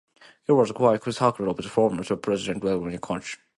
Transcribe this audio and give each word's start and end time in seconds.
It 0.47 0.53
was 0.53 0.71
quite 0.71 0.99
critical 1.01 1.47
of 1.51 1.57
the 1.57 1.63
former 1.69 2.03
President 2.03 2.63
Leonid 2.63 3.01
Kuchma. 3.01 3.37